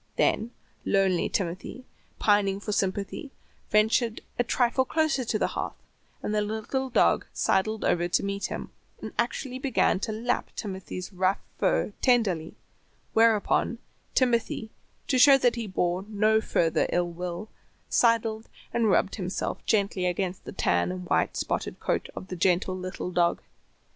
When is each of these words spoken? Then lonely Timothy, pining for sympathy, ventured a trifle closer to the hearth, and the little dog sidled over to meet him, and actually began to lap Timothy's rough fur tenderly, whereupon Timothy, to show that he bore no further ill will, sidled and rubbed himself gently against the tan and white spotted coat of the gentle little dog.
Then 0.15 0.49
lonely 0.83 1.29
Timothy, 1.29 1.85
pining 2.17 2.59
for 2.59 2.71
sympathy, 2.71 3.29
ventured 3.69 4.21
a 4.39 4.43
trifle 4.43 4.83
closer 4.83 5.23
to 5.23 5.37
the 5.37 5.49
hearth, 5.49 5.75
and 6.23 6.33
the 6.33 6.41
little 6.41 6.89
dog 6.89 7.27
sidled 7.33 7.85
over 7.85 8.07
to 8.07 8.23
meet 8.23 8.47
him, 8.47 8.71
and 8.99 9.13
actually 9.19 9.59
began 9.59 9.99
to 9.99 10.11
lap 10.11 10.49
Timothy's 10.55 11.13
rough 11.13 11.37
fur 11.59 11.93
tenderly, 12.01 12.55
whereupon 13.13 13.77
Timothy, 14.15 14.71
to 15.05 15.19
show 15.19 15.37
that 15.37 15.55
he 15.55 15.67
bore 15.67 16.01
no 16.07 16.41
further 16.41 16.87
ill 16.91 17.11
will, 17.11 17.49
sidled 17.87 18.49
and 18.73 18.89
rubbed 18.89 19.17
himself 19.17 19.63
gently 19.67 20.07
against 20.07 20.45
the 20.45 20.51
tan 20.51 20.91
and 20.91 21.05
white 21.11 21.37
spotted 21.37 21.79
coat 21.79 22.09
of 22.15 22.29
the 22.29 22.35
gentle 22.35 22.75
little 22.75 23.11
dog. 23.11 23.43